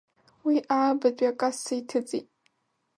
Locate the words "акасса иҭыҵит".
1.31-2.27